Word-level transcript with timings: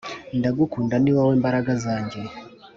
Ndagukunda 0.37 0.95
ni 0.99 1.11
wowe 1.15 1.33
mbaraga 1.41 1.73
zanjye 1.83 2.19